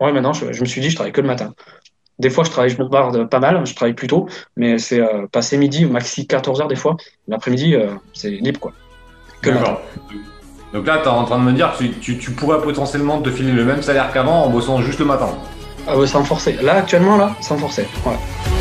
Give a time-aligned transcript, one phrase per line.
[0.00, 1.52] Ouais, maintenant, je, je me suis dit, je travaille que le matin.
[2.18, 5.00] Des fois, je travaille, je me barre pas mal, je travaille plus tôt, mais c'est
[5.00, 6.96] euh, passer midi, maxi 14 heures des fois.
[7.28, 8.72] L'après-midi, euh, c'est libre, quoi.
[9.42, 9.78] Que le matin.
[10.74, 13.20] Donc là, tu es en train de me dire que tu, tu- tu pourrais potentiellement
[13.22, 15.30] te filer le même salaire qu'avant en bossant juste le matin.
[15.86, 16.52] Ah ouais, sans forcer.
[16.62, 17.86] Là, actuellement, là, sans forcer.
[18.06, 18.59] Ouais.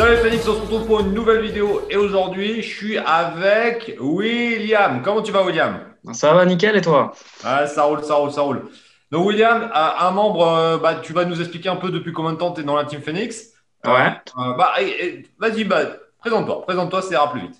[0.00, 5.02] Salut Phoenix, on se retrouve pour une nouvelle vidéo et aujourd'hui, je suis avec William.
[5.02, 5.78] Comment tu vas, William?
[6.14, 7.12] Ça va, nickel, et toi?
[7.44, 8.62] Ah, ça roule, ça roule, ça roule.
[9.10, 12.32] Donc, William, euh, un membre, euh, bah, tu vas nous expliquer un peu depuis combien
[12.32, 13.48] de temps tu es dans la team Phoenix.
[13.84, 14.14] Ouais.
[14.38, 15.80] Euh, bah, et- et- vas-y, bah,
[16.18, 17.56] présente-toi, présente-toi, ça ira plus vite.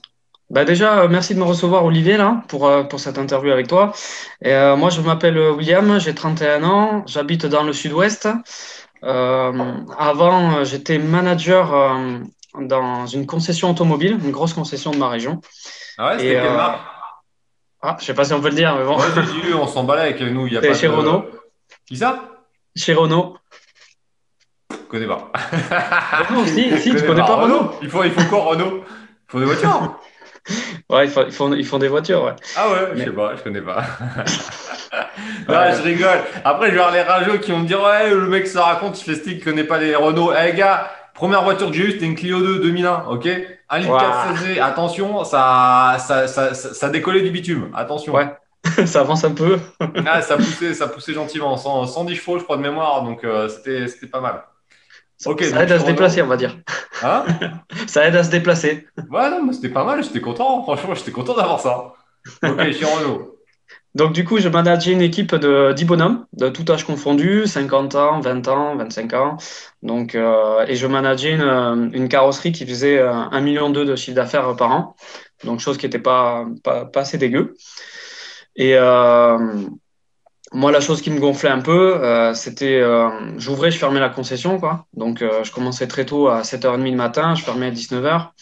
[0.48, 3.92] Bah déjà, merci de me recevoir, Olivier, là, pour, pour cette interview avec toi.
[4.42, 8.28] Et, euh, moi, je m'appelle William, j'ai 31 ans, j'habite dans le sud-ouest.
[9.02, 12.18] Euh, avant, euh, j'étais manager euh,
[12.60, 15.40] dans une concession automobile, une grosse concession de ma région.
[15.98, 16.80] Ah ouais, c'était quelle marque?
[17.82, 18.98] Ah, je sais pas si on peut le dire, mais bon.
[18.98, 21.24] Ouais, vu, on s'en balait avec nous, il y a C'est pas chez de- Renault.
[21.86, 22.28] Qui ça?
[22.76, 23.36] Chez Renault.
[24.70, 25.30] Je connais pas.
[26.28, 28.84] Renault, si, si, tu connais connais pas Renault Il faut, il faut quoi, Renault?
[28.84, 29.98] Il faut des voitures
[30.90, 32.32] Ouais, ils font, ils font, ils font des voitures, ouais.
[32.56, 33.80] Ah ouais, je sais pas, je connais pas.
[35.48, 36.18] non, je rigole.
[36.44, 39.00] Après, je vais voir les rageux qui vont me dire Ouais, le mec ça raconte,
[39.00, 40.32] il fait stick, il connaît pas les Renault.
[40.32, 43.28] Eh gars, première voiture que j'ai eue, c'était une Clio 2 2001, ok?
[43.68, 44.00] 1 litre Ouah.
[44.00, 48.12] 4 CZ, attention, ça, ça, ça, ça, ça décollait du bitume, attention.
[48.12, 48.26] Ouais.
[48.86, 49.58] ça avance un peu.
[50.06, 53.48] Ah, ça poussait, ça poussait gentiment, 100, 110 chevaux, je crois, de mémoire, donc euh,
[53.48, 54.42] c'était c'était pas mal.
[55.20, 56.56] Ça aide à se déplacer, on va dire.
[57.02, 57.24] Hein
[57.86, 58.86] Ça aide à se déplacer.
[59.10, 61.92] Ouais, non, mais c'était pas mal, j'étais content, franchement, j'étais content d'avoir ça.
[62.42, 63.36] Ok, Renault.
[63.94, 67.96] Donc, du coup, je manageais une équipe de 10 bonhommes, de tout âge confondu, 50
[67.96, 69.36] ans, 20 ans, 25 ans.
[69.82, 74.14] Donc, euh, et je manageais une, une carrosserie qui faisait euh, 1,2 million de chiffre
[74.14, 74.96] d'affaires par an.
[75.44, 77.54] Donc, chose qui n'était pas, pas, pas assez dégueu.
[78.56, 79.38] Et euh,
[80.52, 84.08] moi, la chose qui me gonflait un peu, euh, c'était euh, j'ouvrais, je fermais la
[84.08, 84.58] concession.
[84.58, 84.86] Quoi.
[84.94, 88.32] Donc, euh, je commençais très tôt à 7h30 le matin, je fermais à 19h.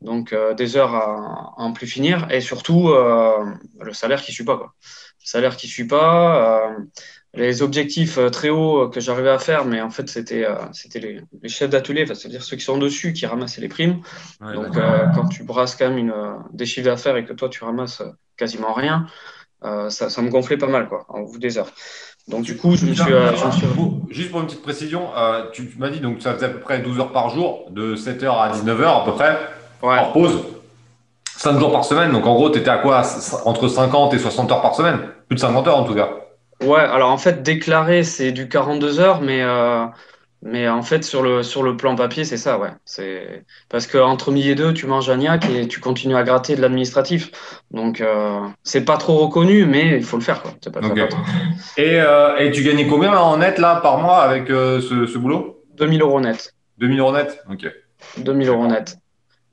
[0.00, 2.26] Donc, euh, des heures à, à en plus finir.
[2.30, 3.44] Et surtout, euh,
[3.80, 4.56] le salaire qui ne suit pas.
[4.58, 4.74] Quoi.
[5.22, 6.68] Le salaire qui ne suit pas.
[6.70, 6.76] euh,
[7.34, 11.20] les objectifs très hauts que j'arrivais à faire, mais en fait, c'était euh, c'était les,
[11.42, 14.00] les chefs d'atelier, enfin, c'est-à-dire ceux qui sont dessus, qui ramassaient les primes.
[14.40, 17.32] Ouais, Donc, euh, quand tu brasses quand même une, euh, des chiffres d'affaires et que
[17.34, 18.02] toi, tu ramasses
[18.36, 19.06] quasiment rien,
[19.90, 21.70] ça, ça me gonflait pas mal, quoi, en bout des heures.
[22.28, 23.12] Donc, du coup, je me suis.
[23.12, 23.30] euh,
[24.10, 26.58] Juste pour une petite précision, euh, tu, tu m'as dit donc ça faisait à peu
[26.60, 29.36] près 12 heures par jour, de 7h à 19h à peu près,
[29.82, 29.96] Ouais.
[29.98, 30.42] hors pause.
[31.36, 33.02] 5 jours par semaine, donc en gros, tu étais à quoi
[33.44, 35.00] Entre 50 et 60 heures par semaine?
[35.28, 36.08] Plus de 50 heures en tout cas.
[36.62, 39.84] Ouais, alors en fait, déclaré, c'est du 42 heures, mais, euh,
[40.46, 42.70] mais en fait, sur le, sur le plan papier, c'est ça, ouais.
[42.84, 43.44] C'est...
[43.68, 46.60] Parce qu'entre midi et deux, tu manges un gnac et tu continues à gratter de
[46.62, 47.30] l'administratif.
[47.70, 50.52] Donc, euh, c'est pas trop reconnu, mais il faut le faire, quoi.
[50.62, 51.20] C'est pas, pas trop.
[51.76, 55.18] Et, euh, et tu gagnais combien en net là par mois avec euh, ce, ce
[55.18, 55.64] boulot?
[55.76, 56.54] 2000 euros net.
[56.78, 57.42] 2000 euros net?
[57.50, 57.66] Ok.
[58.18, 58.96] 2000 euros net.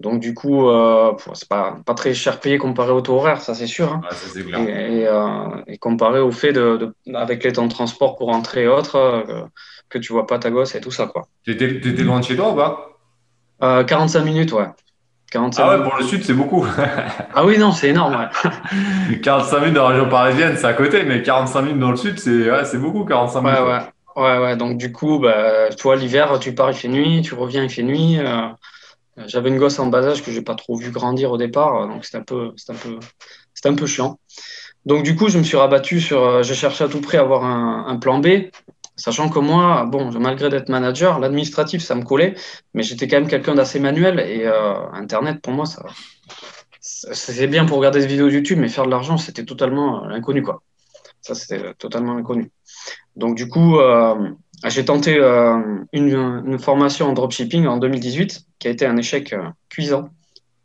[0.03, 3.55] Donc, du coup, euh, c'est pas, pas très cher payé comparé au taux horaire, ça
[3.55, 3.91] c'est sûr.
[3.91, 4.01] hein.
[4.03, 4.59] Ouais, ça c'est clair.
[4.59, 6.77] Et, et, euh, et comparé au fait de,
[7.07, 9.45] de- avec les temps de transport pour rentrer et autres, euh,
[9.89, 11.27] que tu vois pas ta gosse et tout ça, quoi.
[11.45, 12.89] T'étais loin de chez toi ou pas?
[13.63, 14.67] Euh, 45 minutes, ouais.
[15.31, 15.89] 45 Ah ouais, minutes.
[15.89, 16.65] pour le sud, c'est beaucoup.
[17.35, 18.27] Ah oui, non, c'est énorme, ouais.
[19.23, 22.19] 45 minutes dans la région parisienne, c'est à côté, mais 45 minutes dans le sud,
[22.19, 23.59] c'est ouais, c'est beaucoup 45 minutes.
[23.59, 23.79] Ouais, ouais.
[24.15, 24.57] Ouais, ouais.
[24.57, 27.69] Donc, du coup, bah, tu vois, l'hiver, tu pars, il fait nuit, tu reviens, il
[27.69, 28.19] fait nuit.
[29.27, 31.87] J'avais une gosse en bas âge que j'ai pas trop vu grandir au départ, euh,
[31.87, 32.99] donc c'était un peu, un peu,
[33.65, 34.19] un peu chiant.
[34.85, 37.21] Donc, du coup, je me suis rabattu sur, euh, je cherchais à tout prix à
[37.21, 38.49] avoir un, plan B,
[38.95, 42.35] sachant que moi, bon, malgré d'être manager, l'administratif, ça me collait,
[42.73, 45.85] mais j'étais quand même quelqu'un d'assez manuel et euh, Internet, pour moi, ça,
[46.81, 50.63] c'est bien pour regarder des vidéos YouTube, mais faire de l'argent, c'était totalement inconnu, quoi.
[51.21, 52.51] Ça, c'était totalement inconnu.
[53.15, 53.79] Donc, du coup,
[54.69, 55.59] j'ai tenté euh,
[55.91, 60.09] une, une formation en dropshipping en 2018, qui a été un échec euh, cuisant.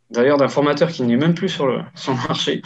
[0.09, 2.61] D'ailleurs, d'un formateur qui n'est même plus sur le, sur le marché.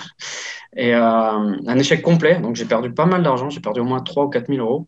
[0.76, 2.40] Et euh, un échec complet.
[2.40, 3.50] Donc, j'ai perdu pas mal d'argent.
[3.50, 4.88] J'ai perdu au moins 3 ou 4 000 euros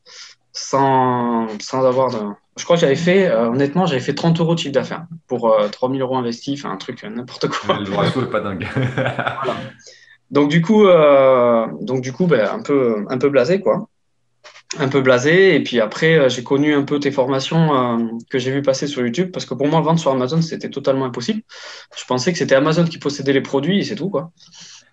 [0.51, 2.19] sans, sans avoir de.
[2.57, 5.68] Je crois que j'avais fait, honnêtement, j'avais fait 30 euros de chiffre d'affaires pour euh,
[5.68, 7.77] 3 000 euros investis, enfin un truc, n'importe quoi.
[7.80, 8.65] Le ratio est pas dingue.
[10.31, 10.86] Donc du coup,
[11.81, 13.88] donc du coup, ben, un peu, un peu blasé quoi,
[14.79, 15.56] un peu blasé.
[15.56, 18.88] Et puis après, euh, j'ai connu un peu tes formations euh, que j'ai vu passer
[18.88, 21.41] sur YouTube, parce que pour moi, vendre sur Amazon, c'était totalement impossible.
[21.97, 24.31] Je pensais que c'était Amazon qui possédait les produits et c'est tout quoi.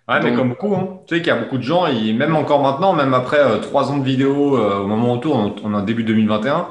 [0.09, 0.99] Ouais, mais comme beaucoup, hein.
[1.07, 3.59] tu sais qu'il y a beaucoup de gens, ils- même encore maintenant, même après euh,
[3.59, 6.67] trois ans de vidéos, euh, au moment où on tourne, on, est en début 2021,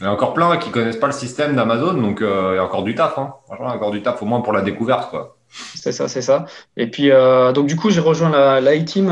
[0.00, 2.58] il y a encore plein qui connaissent pas le système d'Amazon, donc euh, il y
[2.58, 3.16] a encore du taf.
[3.16, 3.32] Hein.
[3.46, 5.08] Franchement, il y a encore du taf, au moins pour la découverte.
[5.08, 5.38] Quoi.
[5.48, 6.44] C'est ça, c'est ça.
[6.76, 9.08] Et puis, euh, donc du coup, j'ai rejoint la, la team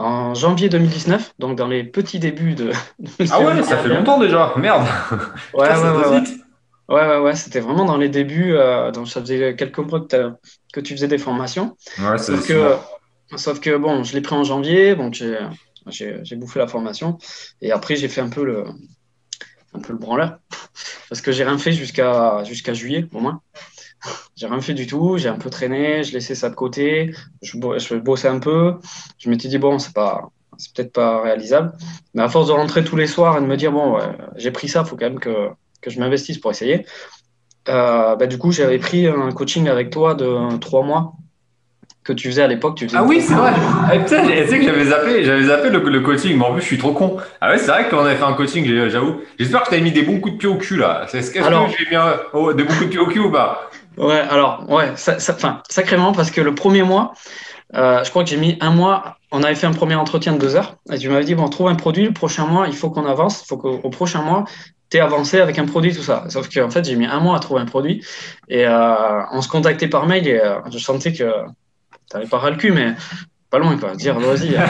[0.00, 2.72] en janvier 2019, donc dans les petits débuts de.
[3.30, 4.86] ah ouais, ça fait longtemps déjà, merde.
[5.54, 6.22] Ouais, ouais, ouais,
[6.88, 8.56] ouais, ouais, ouais, c'était vraiment dans les débuts.
[8.94, 10.32] donc ça faisait quelques mois que,
[10.72, 11.76] que tu faisais des formations.
[11.98, 12.76] Ouais, c'est sauf que,
[13.36, 15.22] sauf que bon, je l'ai pris en janvier, donc
[15.86, 17.18] j'ai bouffé la formation.
[17.60, 18.64] Et après, j'ai fait un peu le,
[19.74, 20.38] un peu le branleur.
[21.08, 23.42] Parce que j'ai rien fait jusqu'à jusqu'à juillet, au moins.
[24.36, 27.56] J'ai rien fait du tout, j'ai un peu traîné, je laissais ça de côté, je,
[27.78, 28.76] je bossais un peu.
[29.18, 30.30] Je m'étais dit, bon, c'est pas
[30.60, 31.72] c'est peut-être pas réalisable.
[32.14, 33.98] Mais à force de rentrer tous les soirs et de me dire, bon,
[34.36, 35.48] j'ai pris ça, il faut quand même que,
[35.80, 36.86] que je m'investisse pour essayer.
[37.68, 41.14] Euh, bah, du coup, j'avais pris un coaching avec toi de trois mois
[42.02, 42.82] que tu faisais à l'époque.
[42.94, 43.52] Ah oui, c'est vrai.
[43.54, 46.66] Ah, putain, tu sais que j'avais zappé, j'avais zappé le, coaching, mais en plus, je
[46.66, 47.18] suis trop con.
[47.40, 49.20] Ah ouais, c'est vrai qu'on avait fait un coaching, j'avoue.
[49.38, 51.06] J'espère que tu as mis des bons coups de pied au cul là.
[51.12, 51.40] Est-ce que
[51.78, 53.70] j'ai bien oh, des bons coups de pied au cul ou pas?
[54.00, 55.36] Ouais, alors, ouais, ça, ça,
[55.68, 57.12] sacrément, parce que le premier mois,
[57.74, 59.16] euh, je crois que j'ai mis un mois.
[59.30, 61.48] On avait fait un premier entretien de deux heures et tu m'avais dit bon, on
[61.48, 62.06] trouve un produit.
[62.06, 63.42] Le prochain mois, il faut qu'on avance.
[63.42, 64.44] Il faut qu'au prochain mois,
[64.90, 66.24] tu avancé avec un produit, tout ça.
[66.28, 68.04] Sauf qu'en fait, j'ai mis un mois à trouver un produit
[68.48, 71.24] et euh, on se contactait par mail et euh, je sentais que
[72.10, 72.94] T'avais pas ras le cul, mais
[73.50, 73.94] pas loin, quoi.
[73.94, 74.60] Dire, vas-y, euh,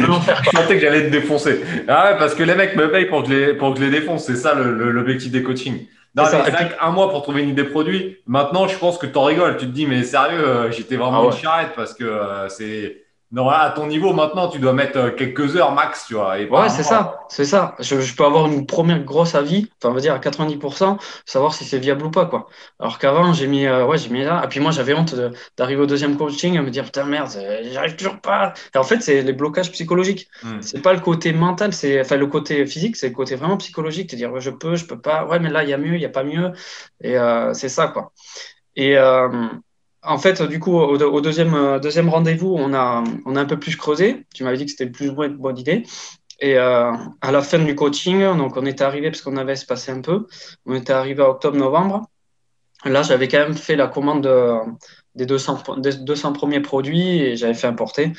[0.00, 1.60] Je sentais que j'allais te défoncer.
[1.86, 3.84] Ah ouais, parce que les mecs me payent pour que je les, pour que je
[3.84, 4.24] les défonce.
[4.24, 5.86] C'est ça l'objectif des coachings.
[6.14, 8.18] Non, c'est vrai qu'un mois pour trouver une idée produit.
[8.26, 9.56] Maintenant, je pense que t'en rigoles.
[9.56, 13.02] Tu te dis, mais sérieux, euh, j'étais vraiment ah une charrette parce que euh, c'est
[13.32, 16.36] non, à ton niveau maintenant, tu dois mettre euh, quelques heures max, tu vois.
[16.36, 17.74] ouais, c'est ça, c'est ça.
[17.78, 21.64] Je, peux avoir une première grosse avis, enfin, on va dire à 90%, savoir si
[21.64, 22.46] c'est viable ou pas, quoi.
[22.78, 24.42] Alors qu'avant, j'ai mis, euh, ouais, j'ai mis là.
[24.44, 25.14] Et puis moi, j'avais honte
[25.56, 28.52] d'arriver au deuxième coaching et me dire, putain, merde, euh, j'arrive toujours pas.
[28.74, 30.28] Et en fait, c'est les blocages psychologiques.
[30.42, 30.60] Hmm.
[30.60, 34.10] C'est pas le côté mental, c'est, enfin, le côté physique, c'est le côté vraiment psychologique.
[34.10, 35.24] Te dire, ouais, je peux, je peux pas.
[35.24, 36.52] Ouais, mais là, il y a mieux, il y a pas mieux.
[37.02, 37.16] Et
[37.54, 38.12] c'est ça, quoi.
[38.76, 38.94] Et,
[40.02, 43.58] en fait, du coup, au, deuxième, euh, deuxième rendez-vous, on a, on a un peu
[43.58, 44.26] plus creusé.
[44.34, 45.84] Tu m'avais dit que c'était plus ou moins une bonne idée.
[46.40, 49.92] Et euh, à la fin du coaching, donc on était arrivé, parce qu'on avait espacé
[49.92, 50.26] un peu,
[50.66, 52.02] on était arrivé à octobre-novembre.
[52.84, 54.28] Là, j'avais quand même fait la commande
[55.14, 58.12] des, 200, des 200 premiers produits et j'avais fait importer.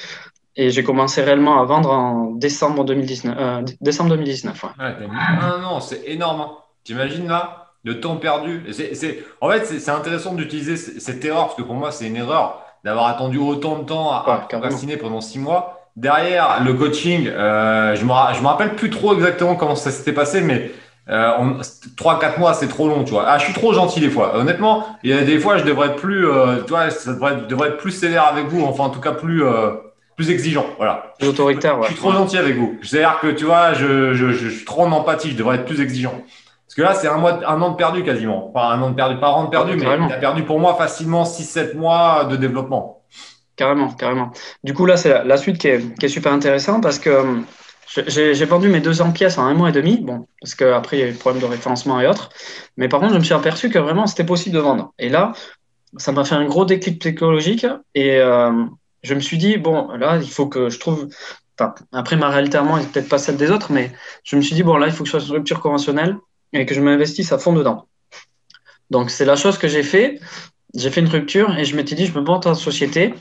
[0.55, 3.35] Et j'ai commencé réellement à vendre en décembre 2019.
[3.37, 6.41] Euh, décembre 2019 Ah non, c'est énorme.
[6.41, 6.51] Hein.
[6.83, 8.63] T'imagines là de temps perdu.
[8.71, 12.63] C'est, en fait, c'est, intéressant d'utiliser cette erreur, parce que pour moi, c'est une erreur
[12.83, 15.89] d'avoir attendu autant de temps à, procrastiner pendant six mois.
[15.95, 20.13] Derrière le coaching, euh, je me, je me rappelle plus trop exactement comment ça s'était
[20.13, 20.71] passé, mais
[21.09, 21.59] euh,
[21.97, 23.25] 3-4 mois, c'est trop long, tu vois.
[23.27, 24.37] Ah, je suis trop gentil des fois.
[24.37, 27.67] Honnêtement, il y a des fois, je devrais être plus, euh, tu vois, ça devrait,
[27.67, 29.71] être plus sévère avec vous, enfin, en tout cas, plus, euh,
[30.15, 30.65] plus exigeant.
[30.77, 31.13] Voilà.
[31.19, 31.87] Plus autoritaire, ouais.
[31.87, 32.77] Je suis trop gentil avec vous.
[32.83, 35.81] C'est-à-dire que, tu vois, je, je, je, suis trop en empathie, je devrais être plus
[35.81, 36.13] exigeant.
[36.67, 38.49] Parce que là, c'est un, mois, un an de perdu quasiment.
[38.53, 40.59] Pas un an de perdu, pas un an de perdu, mais tu as perdu pour
[40.59, 43.03] moi facilement 6-7 mois de développement.
[43.55, 44.31] Carrément, carrément.
[44.63, 47.41] Du coup, là, c'est la suite qui est, super intéressante parce que euh,
[48.07, 49.97] j'ai vendu mes 200 pièces en un mois et demi.
[49.97, 52.29] Bon, parce qu'après, il y a eu le problème de référencement et autres.
[52.77, 54.93] Mais par contre, je me suis aperçu que vraiment, c'était possible de vendre.
[54.97, 55.33] Et là,
[55.97, 57.67] ça m'a fait un gros déclic psychologique.
[57.93, 58.65] Et euh,
[59.03, 61.07] je me suis dit, bon, là, il faut que je trouve.
[61.59, 63.91] Enfin, après, ma réalité à moi n'est peut-être pas celle des autres, mais
[64.23, 66.17] je me suis dit, bon, là, il faut que je fasse une rupture conventionnelle
[66.53, 67.87] et que je m'investisse à fond dedans.
[68.89, 70.19] Donc, c'est la chose que j'ai fait.
[70.75, 73.13] J'ai fait une rupture et je m'étais dit, je me monte en société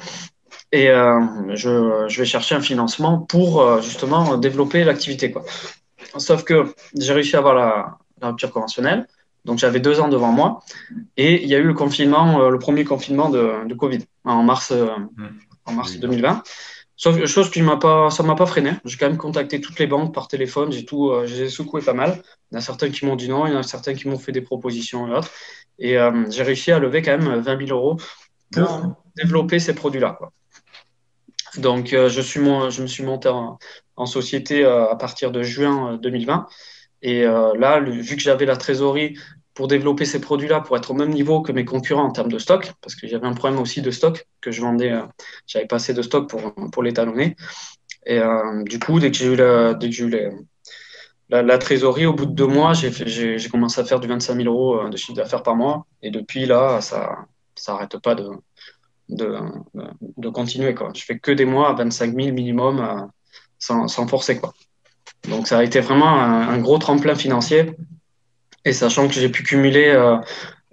[0.70, 1.20] et euh,
[1.54, 5.34] je, je, vais chercher un financement pour euh, justement développer l'activité.
[6.16, 9.06] Sauf que j'ai réussi à avoir la, rupture conventionnelle.
[9.44, 10.62] Donc, j'avais deux ans devant moi.
[11.16, 14.42] Et il y a eu le confinement, euh, le premier confinement de, de Covid en
[14.42, 15.26] mars, mmh.
[15.66, 16.42] en mars 2020.
[17.02, 18.74] Sauf chose qui m'a pas, ça m'a pas freiné.
[18.84, 20.70] J'ai quand même contacté toutes les banques par téléphone.
[20.70, 22.22] J'ai tout, euh, j'ai secoué pas mal.
[22.52, 24.06] Il y en a certains qui m'ont dit non, il y en a certains qui
[24.06, 25.32] m'ont fait des propositions et autres.
[25.80, 27.96] Et euh, j'ai réussi à lever quand même 20 000 euros
[28.52, 30.16] pour développer ces produits-là.
[31.56, 33.58] Donc, euh, je, suis je me suis monté en,
[34.06, 36.46] société à partir de juin 2020.
[37.02, 39.16] Et là, vu que j'avais la trésorerie
[39.54, 42.38] pour développer ces produits-là, pour être au même niveau que mes concurrents en termes de
[42.38, 45.02] stock, parce que j'avais un problème aussi de stock, que je vendais, euh,
[45.46, 47.36] j'avais pas assez de stock pour, pour l'étalonner.
[48.06, 50.30] Et euh, du coup, dès que j'ai eu, la, dès que j'ai eu
[51.28, 54.48] la, trésorerie, au bout de deux mois, j'ai, j'ai, commencé à faire du 25 000
[54.48, 55.86] euros euh, de chiffre d'affaires par mois.
[56.02, 57.26] Et depuis là, ça
[57.68, 58.30] n'arrête pas de,
[59.10, 59.36] de,
[60.16, 60.74] de, continuer.
[60.74, 60.92] Quoi.
[60.94, 63.08] Je fais que des mois à 25 000 minimum
[63.58, 64.40] sans, sans forcer.
[64.40, 64.54] Quoi.
[65.28, 67.76] Donc ça a été vraiment un gros tremplin financier
[68.64, 70.16] et sachant que j'ai pu cumuler euh,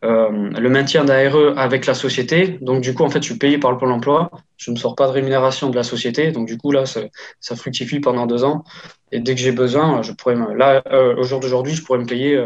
[0.03, 3.57] euh, le maintien d'ARE avec la société, donc du coup, en fait, je suis payé
[3.57, 6.57] par le Pôle emploi, je ne sors pas de rémunération de la société, donc du
[6.57, 8.63] coup, là, ça, fructifie pendant deux ans.
[9.11, 12.05] Et dès que j'ai besoin, je pourrais là, euh, au jour d'aujourd'hui, je pourrais me
[12.05, 12.43] payer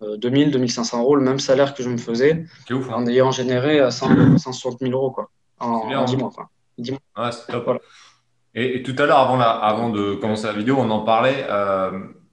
[0.00, 2.94] 2000, 2500 euros, le même salaire que je me faisais, ouf, hein.
[2.94, 6.18] en ayant généré 160 000 euros quoi, en, 10 hein.
[6.18, 6.30] mois.
[6.30, 7.30] Quoi.
[7.48, 7.82] top.
[8.56, 11.46] Et, tout à l'heure, avant, avant de commencer la vidéo, on en parlait.
[11.50, 11.90] Euh,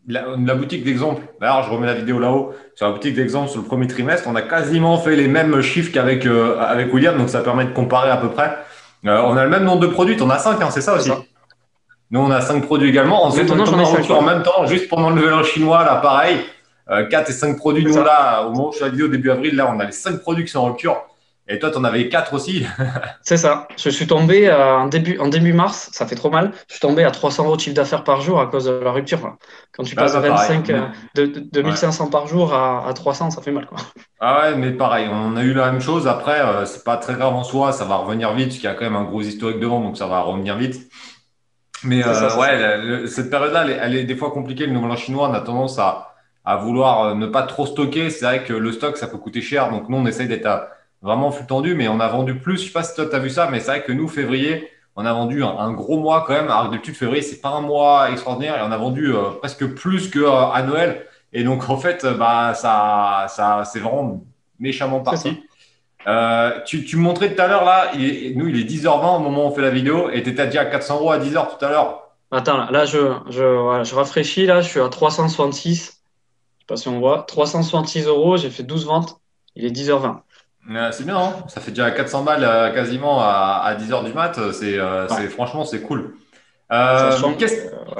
[0.08, 3.66] la, boutique d'exemple, d'ailleurs, je remets la vidéo là-haut, sur la boutique d'exemple sur le
[3.66, 7.42] premier trimestre, on a quasiment fait les mêmes chiffres qu'avec euh, avec William, donc ça
[7.42, 8.58] permet de comparer à peu près.
[9.06, 11.12] Euh, on a le même nombre de produits, on a 5, hein, c'est ça aussi?
[12.12, 13.24] Nous, on a 5 produits également.
[13.26, 16.38] Ensuite, on, a en même temps, juste pendant le level chinois, là, pareil.
[16.88, 19.56] 4 et 5 produits, nous, là, au moment où je fais la vidéo, début avril,
[19.56, 21.02] là, on a les 5 produits qui sont en rupture.
[21.50, 22.66] Et toi, tu en avais quatre aussi.
[23.22, 23.68] c'est ça.
[23.78, 26.54] Je suis tombé euh, en, début, en début mars, ça fait trop mal.
[26.70, 28.92] Je suis tombé à 300 euros de chiffre d'affaires par jour à cause de la
[28.92, 29.36] rupture.
[29.74, 33.66] Quand tu passes de 25, euh, de, 2500 par jour à, 300, ça fait mal.
[33.66, 33.78] Quoi.
[34.22, 36.08] Ah ouais, mais pareil, on a eu la même chose.
[36.08, 38.72] Après, euh, c'est pas très grave en soi, ça va revenir vite, parce qu'il y
[38.72, 40.90] a quand même un gros historique devant, donc ça va revenir vite.
[41.84, 44.66] Mais ouais, cette période-là, elle, est des fois compliquée.
[44.66, 46.14] Le nouvel an chinois, on a tendance à,
[46.46, 48.10] à vouloir ne pas trop stocker.
[48.10, 49.70] C'est vrai que le stock, ça peut coûter cher.
[49.70, 50.70] Donc nous, on essaye d'être à
[51.04, 52.58] vraiment flux tendu, mais on a vendu plus.
[52.58, 54.70] Je sais pas si toi, tu as vu ça, mais c'est vrai que nous, février,
[54.96, 56.46] on a vendu un, gros mois quand même.
[56.46, 60.10] Alors, d'habitude, février, c'est pas un mois extraordinaire et on a vendu euh, presque plus
[60.10, 61.06] qu'à euh, à Noël.
[61.34, 64.24] Et donc, en fait, bah, ça, ça, c'est vraiment
[64.60, 65.44] méchamment parti.
[66.08, 69.46] Euh, tu, tu me montrais tout à l'heure, là, nous, il est 10h20 au moment
[69.46, 71.66] où on fait la vidéo et tu étais déjà à 400 euros à 10h tout
[71.66, 72.10] à l'heure.
[72.32, 75.76] Attends, là, je, je, je rafraîchis, là, je suis à 366.
[75.76, 77.24] Je sais pas si on voit.
[77.24, 79.18] 366 euros, j'ai fait 12 ventes.
[79.56, 80.20] Il est 10h20
[80.92, 81.34] c'est bien, hein.
[81.48, 84.40] ça fait déjà 400 balles euh, quasiment à, 10h du mat.
[84.52, 86.16] C'est, euh, franchement, c'est cool.
[86.72, 87.12] Euh,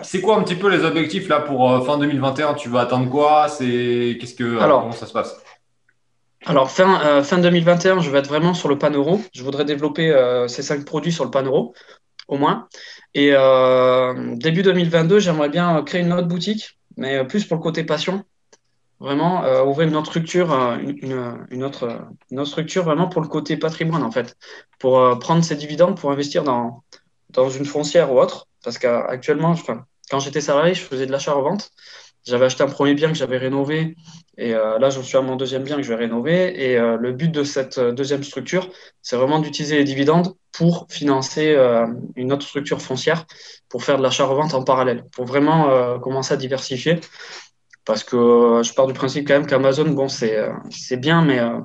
[0.02, 3.48] c'est quoi un petit peu les objectifs là pour fin 2021 Tu vas attendre quoi?
[3.48, 5.36] C'est qu'est-ce que comment ça se passe?
[6.46, 9.22] alors, fin, fin 2021, je vais être vraiment sur le pan euro.
[9.34, 10.14] Je voudrais développer
[10.48, 11.74] ces cinq produits sur le pan euro,
[12.28, 12.68] au moins.
[13.14, 13.34] Et
[14.36, 18.26] début 2022, j'aimerais bien créer une autre boutique, mais plus pour le côté passion
[19.04, 20.78] vraiment euh, ouvrir une autre structure, euh,
[21.52, 24.38] une, autre, une autre structure vraiment pour le côté patrimoine en fait,
[24.80, 26.84] pour euh, prendre ces dividendes pour investir dans,
[27.30, 28.48] dans une foncière ou autre.
[28.64, 29.56] Parce qu'actuellement,
[30.10, 31.72] quand j'étais salarié, je faisais de l'achat-revente.
[32.26, 33.98] J'avais acheté un premier bien que j'avais rénové
[34.38, 36.72] et là, j'en suis à mon deuxième bien que je vais rénover.
[36.72, 38.70] Et le but de cette deuxième structure,
[39.02, 41.54] c'est vraiment d'utiliser les dividendes pour financer
[42.16, 43.26] une autre structure foncière,
[43.68, 47.02] pour faire de l'achat-revente en parallèle, pour vraiment commencer à diversifier.
[47.86, 51.40] Parce que euh, je pars du principe quand même qu'Amazon, bon, c'est euh, bien, mais
[51.40, 51.60] euh,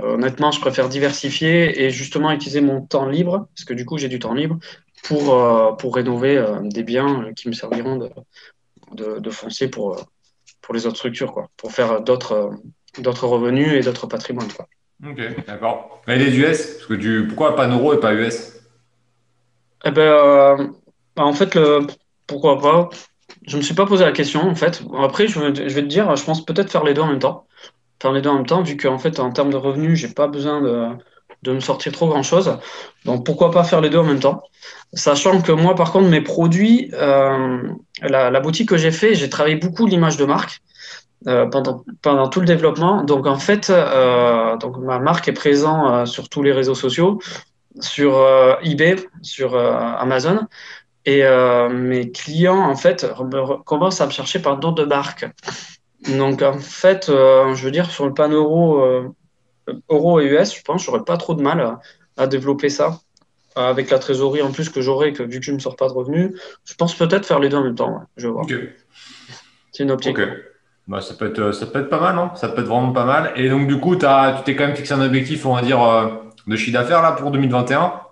[0.00, 4.08] honnêtement, je préfère diversifier et justement utiliser mon temps libre, parce que du coup, j'ai
[4.08, 4.58] du temps libre,
[5.04, 8.08] pour, pour rénover des biens qui me serviront de,
[8.92, 10.00] de, de foncier pour,
[10.62, 12.56] pour les autres structures, quoi, pour faire d'autres
[13.26, 14.50] revenus et d'autres patrimoines.
[14.52, 14.66] Quoi.
[15.06, 16.00] Ok, d'accord.
[16.06, 18.54] Mais les US, parce que du, pourquoi et pas US
[19.84, 20.72] Eh ben,
[21.16, 21.86] bah, en fait, le,
[22.26, 22.88] pourquoi pas?
[23.46, 24.82] Je me suis pas posé la question en fait.
[24.98, 27.46] Après, je vais, te dire, je pense peut-être faire les deux en même temps.
[28.00, 30.26] Faire les deux en même temps, vu qu'en fait, en termes de revenus, j'ai pas
[30.26, 32.58] besoin de, me sortir trop grand chose.
[33.04, 34.42] Donc pourquoi pas faire les deux en même temps?
[34.94, 37.62] Sachant que moi, par contre, mes produits, euh,
[38.02, 40.60] la, boutique que j'ai fait, j'ai travaillé beaucoup l'image de marque.
[41.26, 43.02] Euh, pendant, pendant tout le développement.
[43.02, 47.18] Donc en fait, euh, donc ma marque est présente sur tous les réseaux sociaux,
[47.80, 48.22] sur
[48.62, 50.46] eBay, sur Amazon.
[51.06, 53.06] Et euh, mes clients, en fait,
[53.64, 55.26] commencent à me chercher par d'autres marques.
[56.16, 59.08] Donc, en fait, euh, je veux dire, sur le pan euro, euh,
[59.90, 61.78] euro et US, je pense j'aurais pas trop de mal
[62.16, 63.00] à, développer ça.
[63.56, 65.86] Avec la trésorerie en plus que j'aurai, que vu que je ne me sors pas
[65.86, 66.32] de revenus,
[66.64, 68.02] je pense peut-être faire les deux en même temps.
[68.16, 68.46] je vais voir.
[69.70, 70.18] C'est une optique.
[70.88, 73.04] Bah, ça, peut être, ça peut être pas mal, non Ça peut être vraiment pas
[73.04, 73.32] mal.
[73.36, 75.78] Et donc, du coup, as, tu t'es quand même fixé un objectif, on va dire,
[76.46, 78.03] de chiffre d'affaires là pour 2021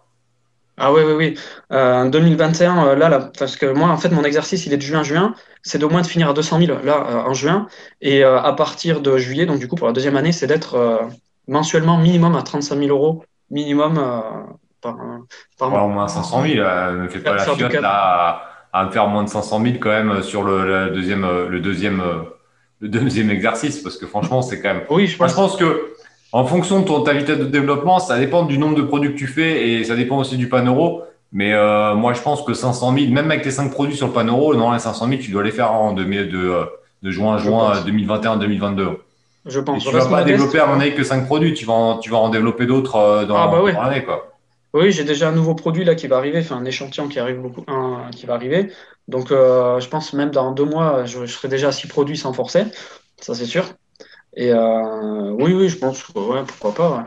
[0.85, 1.39] ah oui, oui, oui.
[1.71, 4.83] Euh, 2021, euh, là, là, parce que moi, en fait, mon exercice, il est de
[4.83, 5.33] juin juin.
[5.63, 7.69] C'est d'au moins de finir à 200 000 là, euh, en juin.
[8.01, 11.09] Et euh, à partir de juillet, donc du coup, pour la deuxième année, c'est d'être
[11.47, 13.95] mensuellement minimum à 35 000 euros, minimum
[14.81, 14.97] par,
[15.57, 15.85] par mois.
[15.85, 16.55] au moins 500 000.
[16.57, 20.43] ne fais pas la fiotte là, à, faire moins de 500 000 quand même sur
[20.43, 22.03] le, deuxième, le, deuxième,
[22.81, 24.83] le deuxième exercice, parce que franchement, c'est quand même.
[24.91, 25.93] Oui, je pense, je pense que
[26.33, 29.19] en fonction de ton, ta vitesse de développement, ça dépend du nombre de produits que
[29.19, 31.03] tu fais et ça dépend aussi du pan euro.
[31.33, 34.13] Mais euh, moi, je pense que 500 000, même avec tes 5 produits sur le
[34.13, 36.67] pan euro, non, les 500 000, tu dois les faire en de, de,
[37.03, 38.97] de, juin juin 2021-2022.
[39.47, 39.83] Je pense.
[39.83, 42.11] tu ne vas pas développer à mon avis que 5 produits, tu vas en, tu
[42.11, 44.05] vas en développer d'autres euh, dans, ah bah l'année.
[44.75, 47.41] Oui, j'ai déjà un nouveau produit là qui va arriver, enfin un échantillon qui arrive
[47.41, 47.65] beaucoup,
[48.15, 48.71] qui va arriver.
[49.09, 52.17] Donc, euh, je pense même dans deux mois, je, je serai déjà à 6 produits
[52.17, 52.65] sans forcer,
[53.21, 53.65] ça c'est sûr.
[54.35, 57.05] Et euh, oui, oui, je pense ouais, pourquoi pas.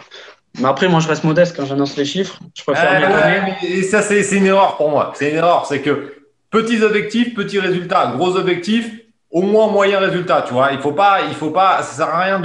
[0.59, 2.39] Mais après, moi, je reste modeste quand j'annonce les chiffres.
[2.55, 5.11] Je préfère Et ça, c'est une erreur pour moi.
[5.15, 5.65] C'est une erreur.
[5.65, 6.13] C'est que
[6.49, 8.89] petits objectifs, petits résultats, gros objectifs.
[9.31, 10.71] au moins moyen résultat, tu vois.
[10.71, 12.41] Il faut pas, il faut pas, ça sert à rien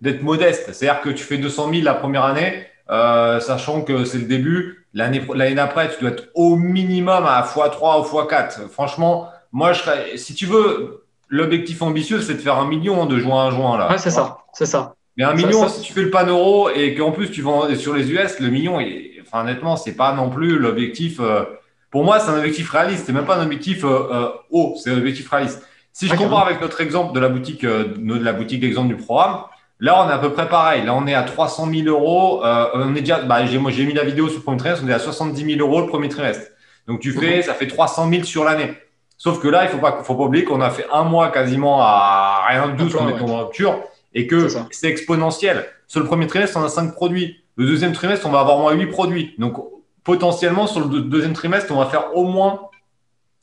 [0.00, 0.70] d'être modeste.
[0.72, 4.86] C'est-à-dire que tu fais 200 000 la première année, euh, sachant que c'est le début.
[4.92, 8.68] L'année l'année d'après, tu dois être au minimum à x3 ou x4.
[8.68, 11.03] Franchement, moi, je serais, si tu veux,
[11.34, 13.90] l'objectif ambitieux, c'est de faire un million de juin à juin là.
[13.90, 14.94] Ouais, c'est ça, c'est ça.
[15.16, 17.94] Mais un million, si tu fais le pan euro et qu'en plus tu vends sur
[17.94, 18.78] les US, le million,
[19.22, 21.18] enfin, honnêtement, c'est pas non plus l'objectif.
[21.20, 21.44] Euh,
[21.90, 23.04] pour moi, c'est un objectif réaliste.
[23.06, 25.62] C'est même pas un objectif euh, euh, haut, c'est un objectif réaliste.
[25.92, 29.42] Si je compare avec notre exemple de la boutique, de la boutique d'exemple du programme,
[29.78, 30.84] là, on est à peu près pareil.
[30.84, 32.42] Là, on est à 300 000 euros.
[32.42, 34.84] on est déjà, bah, j'ai, moi, j'ai mis la vidéo sur le premier trimestre.
[34.84, 36.46] On est à 70 000 euros le premier trimestre.
[36.88, 38.74] Donc, tu fais, ça fait 300 000 sur l'année.
[39.16, 41.80] Sauf que là, il faut pas, faut pas oublier qu'on a fait un mois quasiment
[41.80, 43.78] à rien de douce, on est en rupture
[44.14, 45.66] et que c'est exponentiel.
[45.86, 47.42] Sur le premier trimestre, on a 5 produits.
[47.56, 49.34] Le deuxième trimestre, on va avoir au moins 8 produits.
[49.38, 49.56] Donc,
[50.02, 52.68] potentiellement, sur le deuxième trimestre, on va faire au moins,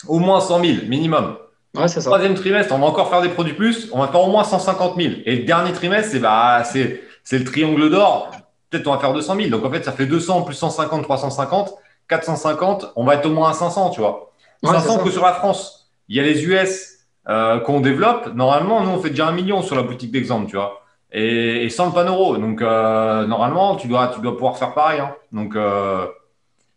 [0.07, 1.37] au moins 100 000 minimum.
[1.75, 2.09] Ouais, c'est ça.
[2.09, 4.95] Troisième trimestre, on va encore faire des produits plus, on va faire au moins 150
[4.97, 5.13] 000.
[5.25, 8.31] Et le dernier trimestre, c'est bah, c'est le triangle d'or.
[8.69, 9.49] Peut-être on va faire 200 000.
[9.49, 11.73] Donc en fait, ça fait 200 plus 150, 350,
[12.09, 12.93] 450.
[12.95, 14.30] On va être au moins à 500, tu vois.
[14.63, 15.89] 500 que sur la France.
[16.09, 16.99] Il y a les US
[17.29, 20.55] euh, qu'on développe, normalement, nous, on fait déjà un million sur la boutique d'exemple, tu
[20.55, 20.81] vois.
[21.11, 22.37] Et, et, sans le panneau.
[22.37, 24.99] Donc, euh, normalement, tu dois, tu dois pouvoir faire pareil.
[24.99, 25.13] Hein.
[25.31, 26.05] Donc, euh,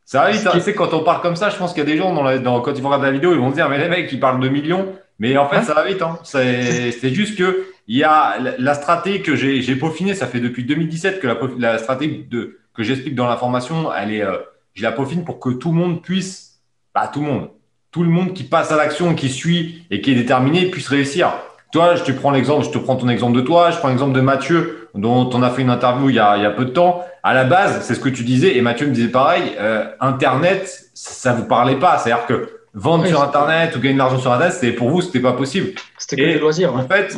[0.04, 0.46] ça va vite.
[0.46, 0.50] Hein.
[0.52, 2.22] Tu sais, quand on parle comme ça, je pense qu'il y a des gens, dans
[2.22, 4.10] la, dans, quand ils vont regarder la vidéo, ils vont se dire, mais les mecs,
[4.12, 4.94] ils parlent de millions.
[5.18, 6.02] Mais en fait, ça va vite.
[6.02, 6.18] Hein.
[6.24, 11.20] C'est juste que il y a la, stratégie que j'ai peaufinée, ça fait depuis 2017
[11.20, 14.38] que la, la stratégie de, que j'explique dans la formation, elle est, euh,
[14.74, 16.60] je la peaufine pour que tout le monde puisse,
[16.94, 17.50] bah, tout le monde,
[17.94, 21.32] tout le monde qui passe à l'action, qui suit et qui est déterminé puisse réussir.
[21.70, 24.12] Toi, je te prends l'exemple, je te prends ton exemple de toi, je prends l'exemple
[24.12, 26.64] de Mathieu, dont on a fait une interview il y a, il y a peu
[26.64, 27.04] de temps.
[27.22, 30.90] À la base, c'est ce que tu disais, et Mathieu me disait pareil, euh, Internet,
[30.92, 31.98] ça ne vous parlait pas.
[31.98, 35.20] C'est-à-dire que vendre sur Internet ou gagner de l'argent sur Internet, c'était pour vous, c'était
[35.20, 35.78] pas possible.
[35.96, 36.74] C'était que des loisirs.
[36.74, 37.16] En fait,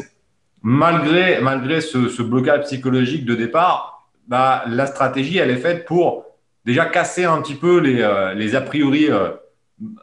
[0.63, 6.27] malgré, malgré ce, ce, blocage psychologique de départ, bah, la stratégie, elle est faite pour
[6.67, 9.31] déjà casser un petit peu les, euh, les a priori euh,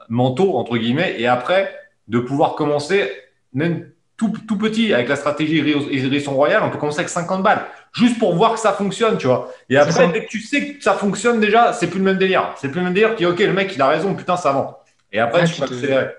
[0.10, 1.74] mentaux, entre guillemets, et après,
[2.08, 3.12] de pouvoir commencer,
[3.54, 7.66] même tout, tout petit, avec la stratégie Hérisson Royal, on peut commencer avec 50 balles,
[7.94, 9.52] juste pour voir que ça fonctionne, tu vois.
[9.70, 12.54] Et après, dès que tu sais que ça fonctionne déjà, c'est plus le même délire.
[12.58, 14.78] C'est plus le même délire qui, ok, le mec, il a raison, putain, ça vend.
[15.12, 16.10] Et après, tu peux accélérer.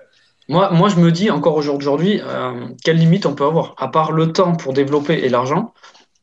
[0.47, 3.73] Moi, moi, je me dis encore aujourd'hui, euh, quelle limite on peut avoir?
[3.77, 5.73] À part le temps pour développer et l'argent,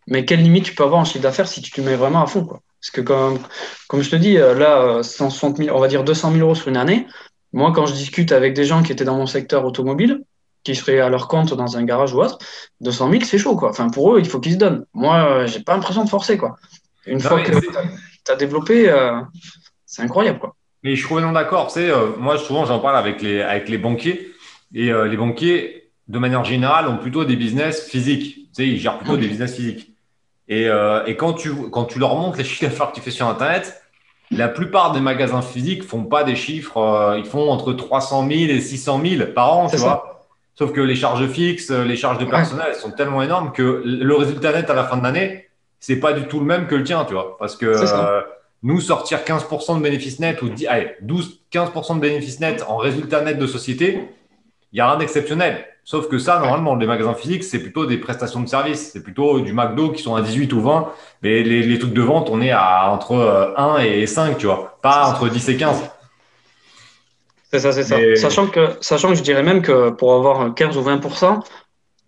[0.06, 2.26] mais quelle limite tu peux avoir en chiffre d'affaires si tu te mets vraiment à
[2.26, 2.60] fond quoi?
[2.82, 3.38] Parce que comme,
[3.86, 6.68] comme je te dis, euh, là, 160 000, on va dire 200 000 euros sur
[6.68, 7.06] une année,
[7.52, 10.24] moi, quand je discute avec des gens qui étaient dans mon secteur automobile,
[10.64, 12.38] qui seraient à leur compte dans un garage ou autre,
[12.80, 13.70] 200 000, c'est chaud, quoi.
[13.70, 14.84] Enfin, pour eux, il faut qu'ils se donnent.
[14.94, 16.56] Moi, euh, j'ai pas l'impression de forcer, quoi.
[17.06, 19.20] Une fois que tu as développé, euh,
[19.86, 20.54] c'est incroyable, quoi.
[20.82, 21.68] Mais je suis complètement d'accord.
[21.68, 24.32] Tu sais, euh, moi, souvent, j'en parle avec les, avec les banquiers.
[24.74, 28.36] Et les banquiers, de manière générale, ont plutôt des business physiques.
[28.36, 29.91] Tu sais, ils gèrent plutôt des business physiques.
[30.52, 30.68] Et,
[31.06, 33.82] et quand, tu, quand tu leur montres les chiffres d'affaires que tu fais sur Internet,
[34.32, 38.40] la plupart des magasins physiques font pas des chiffres, euh, ils font entre 300 000
[38.50, 40.26] et 600 000 par an, tu vois.
[40.54, 44.52] Sauf que les charges fixes, les charges de personnel, sont tellement énormes que le résultat
[44.52, 45.48] net à la fin de l'année,
[45.80, 47.36] c'est pas du tout le même que le tien, tu vois.
[47.38, 48.20] Parce que euh,
[48.62, 50.50] nous, sortir 15% de bénéfices nets ou
[51.00, 54.08] 12, 15% de bénéfices nets en résultat net de société,
[54.72, 55.66] il n'y a rien d'exceptionnel.
[55.84, 58.90] Sauf que ça, normalement, les magasins physiques, c'est plutôt des prestations de services.
[58.92, 60.92] C'est plutôt du McDo qui sont à 18 ou 20.
[61.22, 64.46] Mais les, les trucs de vente, on est à entre 1 euh, et 5, tu
[64.46, 64.78] vois.
[64.80, 65.90] Pas entre 10 et 15.
[67.52, 67.96] C'est ça, c'est ça.
[68.16, 71.40] Sachant, que, sachant que je dirais même que pour avoir 15 ou 20%,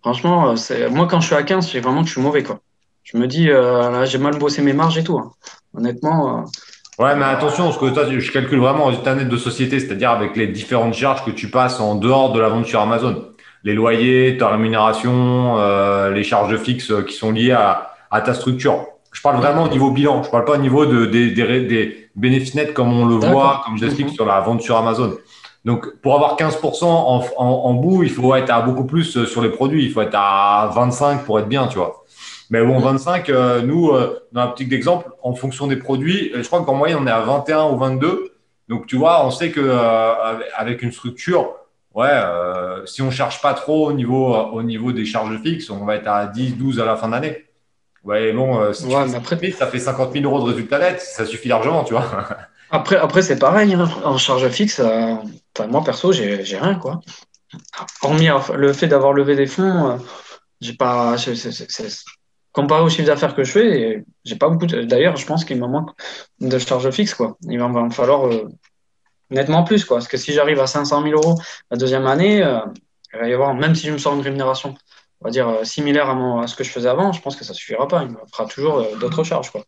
[0.01, 2.43] franchement, euh, c'est moi, quand je suis à 15, c'est vraiment que je suis mauvais.
[2.43, 2.59] Quoi.
[3.03, 5.19] Je me dis, euh, là, j'ai mal bossé mes marges et tout.
[5.19, 5.31] Hein.
[5.77, 6.45] Honnêtement.
[6.97, 10.11] Ouais, mais attention, parce que toi, je calcule vraiment en résultat net de société, c'est-à-dire
[10.11, 13.34] avec les différentes charges que tu passes en dehors de la vente sur Amazon
[13.65, 17.91] les loyers, ta rémunération, euh, les charges fixes qui sont liées à,
[18.23, 18.85] ta structure.
[19.11, 20.23] Je parle vraiment au niveau bilan.
[20.23, 23.77] Je parle pas au niveau de, des, des, bénéfices nets comme on le voit, comme
[23.77, 24.13] j'explique mhm.
[24.13, 25.17] sur la vente sur Amazon.
[25.65, 29.49] Donc, pour avoir 15% en, en, bout, il faut être à beaucoup plus sur les
[29.49, 29.83] produits.
[29.83, 32.05] Il faut être à 25 pour être bien, tu vois.
[32.51, 33.35] Mais bon, 25, mhm.
[33.35, 36.99] euh, nous, euh, dans la petite d'exemple, en fonction des produits, je crois qu'en moyenne,
[37.01, 38.31] on est à 21 ou 22.
[38.69, 39.75] Donc, tu vois, on sait que
[40.55, 41.55] avec une structure,
[41.95, 45.85] ouais, euh, si on cherche pas trop au niveau, au niveau des charges fixes, on
[45.85, 47.45] va être à 10, 12 à la fin de l'année.
[48.03, 49.51] Ouais, bon, euh, si après...
[49.51, 52.05] ça fait 50 000 euros de résultat net, ça suffit largement, tu vois.
[52.69, 53.89] après, après c'est pareil, hein.
[54.03, 55.15] en charge fixe, euh,
[55.67, 56.99] moi perso, j'ai rien, quoi.
[58.03, 59.97] Hormis le fait d'avoir levé des fonds,
[60.61, 61.15] j'ai pas.
[62.51, 64.65] comparé au chiffre d'affaires que je fais, j'ai pas beaucoup.
[64.65, 65.91] D'ailleurs, je pense qu'il me manque
[66.41, 67.37] de charge fixe, quoi.
[67.43, 68.29] Il va me falloir
[69.29, 69.85] nettement plus.
[69.85, 69.97] Quoi.
[69.97, 71.39] Parce que si j'arrive à 500 000 euros
[71.71, 72.59] la deuxième année, euh,
[73.13, 74.75] Il va y avoir, même si je me sors une rémunération,
[75.21, 77.53] on va dire, euh, similaire à, ce que je faisais avant, je pense que ça
[77.53, 78.03] suffira pas.
[78.03, 79.51] Il me fera toujours euh, d'autres charges.
[79.51, 79.61] Quoi.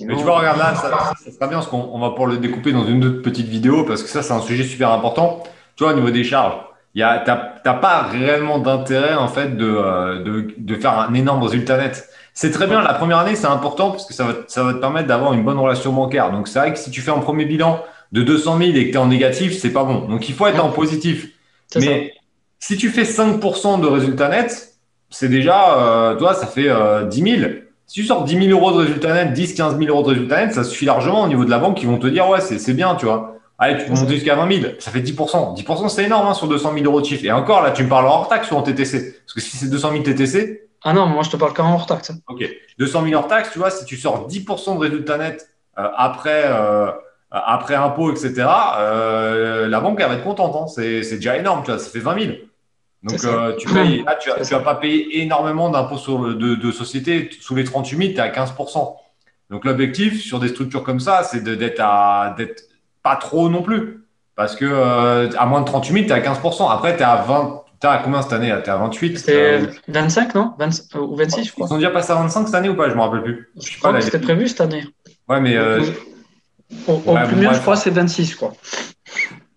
[0.00, 2.72] Mais tu vois, regarde là, ça, ça, sera bien parce qu'on va pouvoir le découper
[2.72, 5.42] dans une autre petite vidéo parce que ça, c'est un sujet super important.
[5.76, 6.54] Tu vois, au niveau des charges,
[6.94, 12.08] tu n'as pas réellement d'intérêt en fait de, de, de, faire un énorme résultat net.
[12.32, 14.78] C'est très bien, la première année, c'est important parce que ça va, ça va te
[14.78, 16.30] permettre d'avoir une bonne relation bancaire.
[16.30, 17.82] Donc, c'est vrai que si tu fais un premier bilan
[18.16, 20.08] de 200 000 et que tu es en négatif, c'est pas bon.
[20.08, 21.28] Donc, il faut être en positif.
[21.76, 22.14] Mais
[22.58, 24.72] si tu fais 5% de résultat net,
[25.10, 27.50] c'est déjà, euh, toi, ça fait euh, 10 000.
[27.86, 30.46] Si tu sors 10 000 euros de résultat net, 10, 15 000 euros de résultat
[30.46, 32.72] net, ça suffit largement au niveau de la banque qui vont te dire, ouais, c'est
[32.72, 33.36] bien, tu vois.
[33.58, 35.62] Allez, tu peux monter jusqu'à 20 000, ça fait 10%.
[35.62, 37.24] 10%, c'est énorme hein, sur 200 000 euros de chiffre.
[37.24, 39.20] Et encore, là, tu me parles hors taxe ou en TTC.
[39.26, 40.68] Parce que si c'est 200 000 TTC.
[40.82, 42.12] Ah non, moi, je te parle quand hors taxe.
[42.28, 42.48] Ok.
[42.78, 45.48] 200 000 hors taxe, tu vois, si tu sors 10% de résultat net
[45.78, 46.90] euh, après, euh,
[47.30, 48.46] après impôt, etc.,
[48.78, 50.56] euh, la banque, elle va être contente.
[50.56, 50.66] Hein.
[50.68, 52.32] C'est déjà énorme, tu vois, ça fait 20 000.
[53.02, 55.96] Donc, euh, tu payes, là, tu vas pas payer énormément d'impôts
[56.34, 57.30] de, de société.
[57.40, 58.96] Sous les 38 000, tu es à 15%
[59.50, 64.02] Donc, l'objectif sur des structures comme ça, c'est d'être pas trop non plus.
[64.34, 66.38] Parce que euh, à moins de 38 000, tu es à 15
[66.70, 67.62] Après, tu es à 20.
[67.80, 70.54] Tu à combien cette année Tu es à 28 C'est 25, non?
[70.58, 71.66] 20, Ou 26, je crois.
[71.66, 72.84] Ils sont déjà passés à 25 cette année ou pas?
[72.84, 73.50] Je ne me rappelle plus.
[73.60, 74.84] Je, crois que c'était prévu cette année.
[75.28, 75.56] Ouais, mais.
[75.56, 75.82] Euh,
[76.88, 78.52] au, plus mieux, je crois, c'est 26, quoi.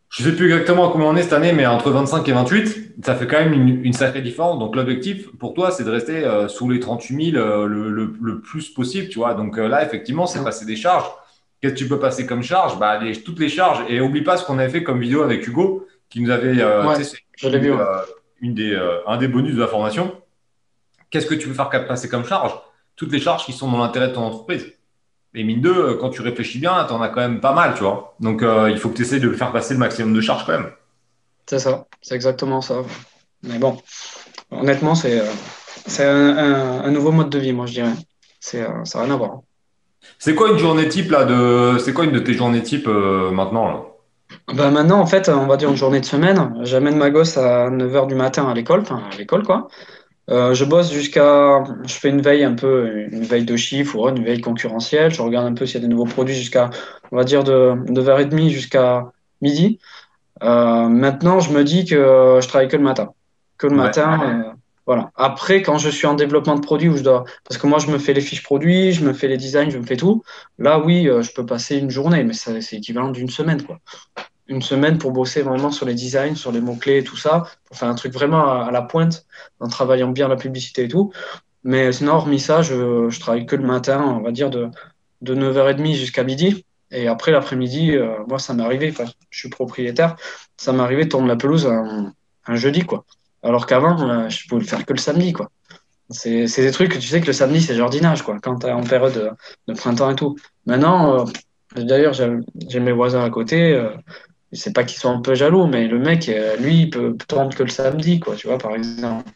[0.10, 2.96] Je ne sais plus exactement comment on est cette année, mais entre 25 et 28,
[3.06, 4.60] ça fait quand même une, sacrée différence.
[4.60, 8.70] Donc l'objectif pour toi, c'est de rester euh, sous les 38 000 euh, le, plus
[8.70, 9.34] possible, tu vois.
[9.34, 11.06] Donc euh, là, effectivement, c'est passer des charges.
[11.62, 12.78] Qu'est-ce que tu peux passer comme charge?
[12.80, 13.86] Bah, Toutes les charges.
[13.88, 17.72] Et oublie pas ce qu'on avait fait comme vidéo avec Hugo, qui nous avait vu,
[18.42, 20.12] une des, un des bonus de la formation.
[21.12, 22.54] Qu'est-ce que tu peux faire passer comme charge?
[22.96, 24.74] Toutes les charges qui sont dans l'intérêt de ton entreprise.
[25.36, 27.74] Et mine de, euh, quand tu réfléchis bien, tu en as quand même pas mal,
[27.76, 28.16] tu vois.
[28.20, 30.54] Donc, euh, il faut que tu essaies de faire passer le maximum de charges quand
[30.54, 30.72] même.
[31.48, 32.82] C'est ça, c'est exactement ça.
[33.44, 33.78] Mais bon,
[34.52, 35.22] honnêtement, c'est
[36.00, 37.94] euh, un, nouveau mode de vie, moi, je dirais.
[38.40, 39.40] C'est, ça n'a rien à voir.
[40.18, 41.78] C'est quoi une journée type, là, de...
[41.78, 43.86] C'est quoi une de tes journées type maintenant, là?
[44.54, 46.54] Bah maintenant, en fait, on va dire une journée de semaine.
[46.62, 49.68] J'amène ma gosse à 9h du matin à l'école, enfin à l'école quoi.
[50.30, 54.08] Euh, je bosse jusqu'à, je fais une veille un peu, une veille de chiffres ou
[54.10, 55.12] une veille concurrentielle.
[55.12, 56.70] Je regarde un peu s'il y a des nouveaux produits jusqu'à,
[57.12, 59.12] on va dire de 9h30 jusqu'à
[59.42, 59.80] midi.
[60.44, 63.10] Euh, maintenant, je me dis que je travaille que le matin,
[63.58, 64.20] que le matin.
[64.22, 64.54] Euh,
[64.86, 65.12] voilà.
[65.16, 67.92] Après, quand je suis en développement de produits où je dois, parce que moi je
[67.92, 70.24] me fais les fiches produits, je me fais les designs, je me fais tout.
[70.58, 73.80] Là, oui, je peux passer une journée, mais c'est équivalent d'une semaine, quoi
[74.50, 77.78] une semaine pour bosser vraiment sur les designs, sur les mots-clés et tout ça, pour
[77.78, 79.26] faire un truc vraiment à, la pointe,
[79.60, 81.14] en travaillant bien la publicité et tout.
[81.64, 84.70] Mais sinon, hormis ça, je, je travaille que le matin, on va dire de,
[85.22, 86.66] de 9h30 jusqu'à midi.
[86.92, 88.94] Et après, l'après-midi, euh, moi, ça m'est arrivé,
[89.30, 90.16] je suis propriétaire,
[90.58, 93.06] ça m'est arrivé de tourner la pelouse un, jeudi, quoi.
[93.44, 95.52] Alors qu'avant, euh, je pouvais le faire que le samedi, quoi.
[96.10, 98.72] C'est des trucs que tu sais que le samedi, c'est jardinage, quoi, quand tu es
[98.72, 99.30] en période de,
[99.68, 100.36] de, printemps et tout.
[100.66, 101.28] Maintenant,
[101.78, 103.80] euh, d'ailleurs, j'ai mes voisins à côté,
[104.58, 107.54] sais pas qu'ils sont un peu jaloux, mais le mec, euh, lui, il peut tourner
[107.54, 109.30] que le samedi, quoi, tu vois, par exemple.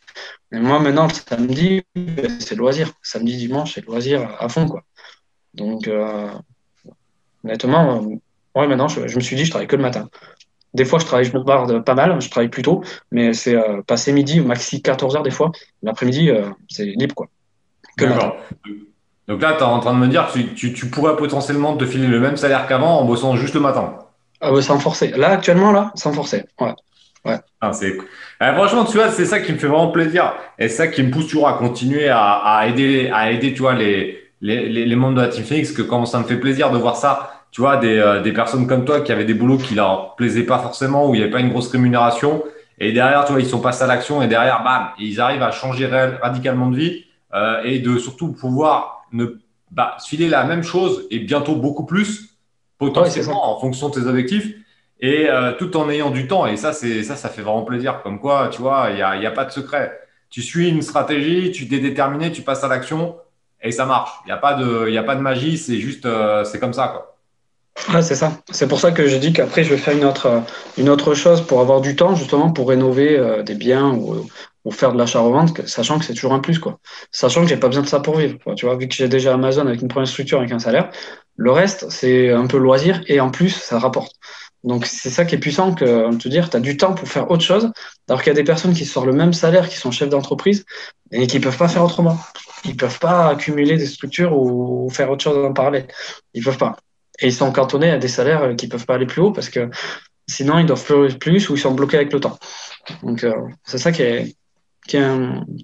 [0.51, 1.83] Mais moi, maintenant, le samedi,
[2.39, 2.91] c'est loisir.
[3.01, 4.83] Samedi, dimanche, c'est loisir à fond, quoi.
[5.53, 6.29] Donc, euh,
[7.43, 10.09] honnêtement, euh, ouais, maintenant, je, me suis dit, je travaille que le matin.
[10.73, 13.55] Des fois, je travaille, je me barre pas mal, je travaille plus tôt, mais c'est
[13.85, 15.51] passer midi, maxi 14 heures des fois.
[15.83, 16.31] L'après-midi,
[16.67, 17.27] c'est libre, quoi.
[19.27, 21.85] Donc là, tu es en train de me dire que tu, tu pourrais potentiellement te
[21.85, 24.02] filer le même salaire qu'avant en bossant juste le matin.
[24.43, 25.13] Ah sans forcer.
[25.15, 26.45] Là, actuellement, là, sans forcer.
[26.59, 26.73] Ouais.
[27.25, 27.37] Ouais.
[27.61, 27.71] Ah.
[27.81, 30.33] Euh, franchement, tu vois, c'est ça qui me fait vraiment plaisir.
[30.59, 33.73] Et ça qui me pousse toujours à continuer à, à, aider, à aider, tu vois,
[33.73, 36.77] les, les, les, membres de la Team Phoenix, que quand ça me fait plaisir de
[36.77, 39.75] voir ça, tu vois, des, euh, des personnes comme toi qui avaient des boulots qui
[39.75, 42.43] leur plaisaient pas forcément, où il n'y avait pas une grosse rémunération.
[42.79, 45.51] Et derrière, tu vois, ils sont passés à l'action et derrière, bam, ils arrivent à
[45.51, 49.39] changer radicalement de vie euh, et de surtout pouvoir ne,
[49.71, 52.32] bah, filer la même chose et bientôt beaucoup plus
[52.85, 54.53] potentiellement en fonction de tes objectifs
[54.99, 56.47] et euh, tout en ayant du temps.
[56.47, 58.01] Et ça, c'est ça, ça fait vraiment plaisir.
[58.03, 59.99] Comme quoi, tu vois, il n'y a, y a, pas de secret.
[60.29, 63.17] Tu suis une stratégie, tu t'es déterminé, tu passes à l'action
[63.63, 64.11] et ça marche.
[64.25, 66.73] Il n'y a, pas de, y a pas de magie, c'est juste, euh, c'est comme
[66.73, 66.87] ça.
[66.87, 68.01] Quoi.
[68.01, 68.31] c'est ça.
[68.51, 70.43] C'est pour ça que je dis qu'après, je vais faire une autre,
[70.77, 74.27] une autre chose pour avoir du temps, justement, pour rénover euh, des biens ou,
[74.65, 76.79] ou, faire de l'achat-revente, sachant que c'est toujours un plus, quoi.
[77.11, 78.37] Sachant que j'ai pas besoin de ça pour vivre.
[78.55, 80.89] Tu vois, vu que j'ai déjà Amazon avec une première structure, avec un salaire,
[81.35, 84.13] le reste, c'est un peu loisir et en plus, ça rapporte.
[84.63, 87.29] Donc, c'est ça qui est puissant que te dire, tu as du temps pour faire
[87.29, 87.71] autre chose,
[88.07, 90.63] alors qu'il y a des personnes qui sortent le même salaire, qui sont chefs d'entreprise
[91.11, 92.17] et qui peuvent pas faire autrement.
[92.63, 95.87] Ils peuvent pas accumuler des structures ou faire autre chose en parallèle.
[96.33, 96.77] Ils peuvent pas.
[97.19, 99.69] Et ils sont cantonnés à des salaires qui peuvent pas aller plus haut parce que
[100.27, 102.37] Sinon, ils doivent plus ou ils sont bloqués avec le temps.
[103.01, 103.25] Donc,
[103.65, 104.35] c'est ça qui est,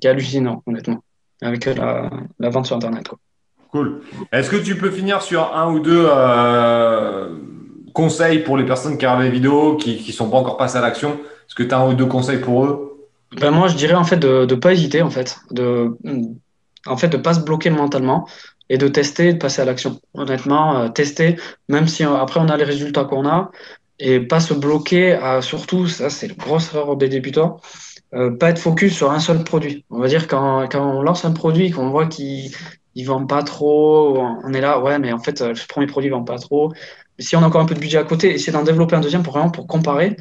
[0.03, 1.03] hallucinant, honnêtement,
[1.41, 3.09] avec la, vente sur Internet.
[3.71, 4.01] Cool.
[4.31, 6.07] Est-ce que tu peux finir sur un ou deux
[7.93, 10.81] conseils pour les personnes qui regardent les vidéos, qui ne sont pas encore passées à
[10.81, 11.11] l'action?
[11.11, 13.07] Est-ce que tu as un ou deux conseils pour eux?
[13.39, 15.37] Ben Moi, je dirais en fait de ne pas hésiter, en fait.
[15.51, 15.95] De,
[16.85, 18.27] en fait, de pas se bloquer mentalement
[18.69, 19.99] et de tester, de passer à l'action.
[20.13, 23.51] Honnêtement, euh, tester, même si euh, après on a les résultats qu'on a,
[23.99, 27.59] et pas se bloquer à surtout, ça c'est la grosse erreur des débutants,
[28.13, 29.85] euh, pas être focus sur un seul produit.
[29.89, 32.51] On va dire quand, quand on lance un produit, qu'on voit qu'il
[33.03, 36.15] ne vend pas trop, on est là, ouais, mais en fait, ce premier produit ne
[36.15, 36.73] vend pas trop.
[37.19, 39.23] si on a encore un peu de budget à côté, essayer d'en développer un deuxième
[39.23, 40.17] pour vraiment pour comparer.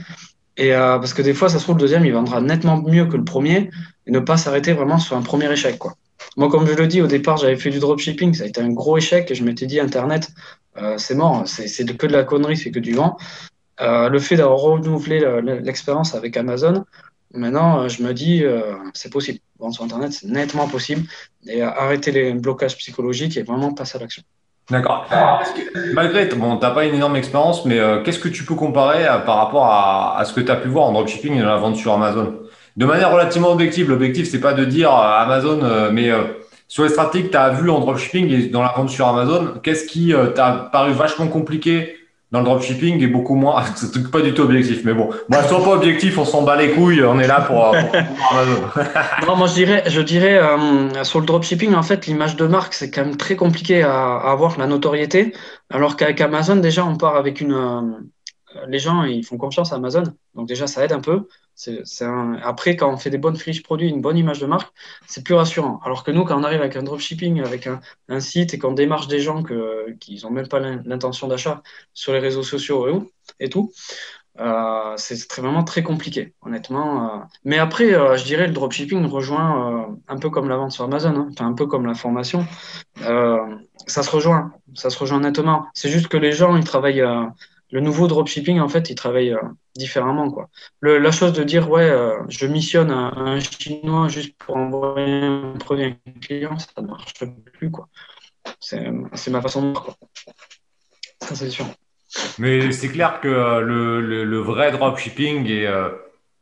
[0.56, 3.16] Et parce que des fois, ça se trouve, le deuxième, il vendra nettement mieux que
[3.16, 3.70] le premier
[4.06, 5.78] et ne pas s'arrêter vraiment sur un premier échec.
[5.78, 5.94] Quoi.
[6.36, 8.70] Moi, comme je le dis, au départ, j'avais fait du dropshipping, ça a été un
[8.70, 10.30] gros échec et je m'étais dit, Internet,
[10.76, 13.16] euh, c'est mort, c'est que de la connerie, c'est que du vent.
[13.80, 15.20] Euh, le fait d'avoir renouvelé
[15.62, 16.84] l'expérience avec Amazon,
[17.34, 18.44] maintenant, euh, je me dis,
[18.94, 19.38] c'est possible.
[19.58, 21.02] Vendre sur Internet, c'est nettement possible.
[21.46, 24.22] Et arrêter les blocages psychologiques et vraiment passer à l'action.
[24.70, 25.08] D'accord.
[25.94, 29.36] Malgré, bon, tu n'as pas une énorme expérience, mais qu'est-ce que tu peux comparer par
[29.36, 31.92] rapport à, ce que tu as pu voir en dropshipping et dans la vente sur
[31.92, 32.38] Amazon?
[32.78, 33.90] De manière relativement objective.
[33.90, 36.22] L'objectif, c'est pas de dire euh, Amazon, euh, mais euh,
[36.68, 39.54] sur les stratégies que tu as vues en dropshipping et dans la vente sur Amazon,
[39.64, 41.96] qu'est-ce qui t'a paru vachement compliqué
[42.30, 43.64] dans le dropshipping et beaucoup moins.
[43.76, 45.10] C'est pas du tout objectif, mais bon.
[45.28, 48.62] Moi, je pas objectif, on s'en bat les couilles, on est là pour, Amazon.
[49.26, 50.40] non, moi, je dirais, je dirais
[51.02, 54.58] sur le dropshipping, en fait, l'image de marque, c'est quand même très compliqué à, avoir
[54.58, 55.34] la notoriété.
[55.70, 58.08] Alors qu'avec Amazon, déjà, on part avec une.
[58.66, 60.04] Les gens, ils font confiance à Amazon.
[60.34, 61.28] Donc, déjà, ça aide un peu.
[62.42, 64.72] Après, quand on fait des bonnes fiches produits, une bonne image de marque,
[65.06, 65.80] c'est plus rassurant.
[65.84, 69.08] Alors que nous, quand on arrive avec un dropshipping, avec un, site et qu'on démarche
[69.08, 69.42] des gens
[70.00, 71.62] qui n'ont même pas l'intention d'achat
[71.94, 73.72] sur les réseaux sociaux et, tout,
[74.38, 77.04] euh, c'est vraiment très compliqué, honnêtement.
[77.04, 77.18] Euh.
[77.44, 81.16] Mais après, euh, je dirais le dropshipping rejoint un peu comme la vente sur Amazon,
[81.16, 81.30] hein.
[81.40, 82.46] un peu comme la formation.
[83.00, 85.66] ça se rejoint, ça se rejoint nettement.
[85.74, 87.04] C'est juste que les gens, ils travaillent
[87.70, 89.42] le nouveau dropshipping, en fait, il travaille euh,
[89.76, 90.30] différemment.
[90.30, 90.48] Quoi.
[90.82, 95.84] la chose de dire, ouais, euh, je missionne un, Chinois juste pour envoyer un produit
[95.84, 97.14] à un client, ça ne marche
[97.52, 97.70] plus.
[97.70, 97.88] Quoi.
[98.60, 98.90] C'est,
[99.30, 99.84] ma façon de voir.
[99.84, 99.94] Quoi.
[101.20, 101.66] Ça, c'est sûr.
[102.38, 105.68] Mais c'est clair que euh, le, le, vrai dropshipping et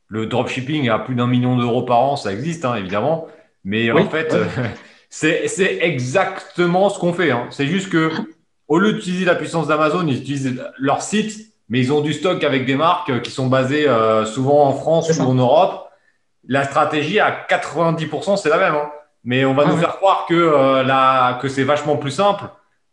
[0.08, 3.26] le dropshipping à plus d'un million d'euros par an, ça existe, hein, évidemment.
[3.64, 4.32] Mais en fait,
[5.10, 7.32] c'est, c'est exactement ce qu'on fait.
[7.32, 7.48] Hein.
[7.50, 8.12] C'est juste que
[8.68, 12.42] au lieu d'utiliser la puissance d'Amazon, ils utilisent leur site, mais ils ont du stock
[12.44, 15.90] avec des marques qui sont basées euh, souvent en France ou en Europe.
[16.48, 18.74] La stratégie à 90%, c'est la même.
[18.74, 18.90] Hein.
[19.24, 22.44] Mais on va nous faire croire que, euh, que c'est vachement plus simple,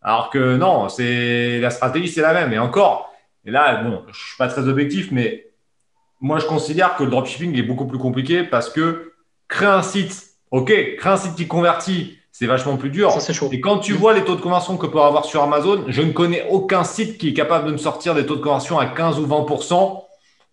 [0.01, 2.51] alors que non, c'est la stratégie, c'est la même.
[2.53, 3.13] Et encore,
[3.45, 5.47] et là, bon, je suis pas très objectif, mais
[6.21, 9.13] moi, je considère que le dropshipping est beaucoup plus compliqué parce que
[9.47, 13.15] créer un site, ok, créer un site qui convertit, c'est vachement plus dur.
[13.51, 16.11] Et quand tu vois les taux de conversion que peut avoir sur Amazon, je ne
[16.11, 19.19] connais aucun site qui est capable de me sortir des taux de conversion à 15
[19.19, 20.03] ou 20%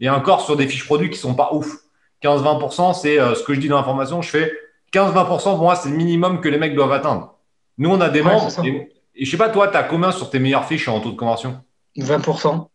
[0.00, 1.78] et encore sur des fiches produits qui sont pas ouf.
[2.22, 4.20] 15-20%, c'est euh, ce que je dis dans l'information.
[4.20, 4.52] Je fais
[4.92, 7.38] 15-20% pour moi, c'est le minimum que les mecs doivent atteindre.
[7.78, 8.46] Nous, on a des membres.
[8.62, 11.12] Et, et, je sais pas, toi, tu as combien sur tes meilleures fiches en taux
[11.12, 11.60] de conversion?
[11.96, 12.66] 20%.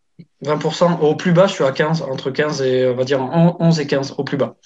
[0.44, 0.98] 20%.
[0.98, 3.86] Au plus bas, je suis à 15, entre 15 et, on va dire, 11 et
[3.86, 4.56] 15 au plus bas.